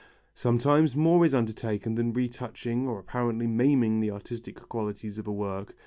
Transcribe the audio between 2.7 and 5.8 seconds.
or apparently maiming the artistic qualities of a work.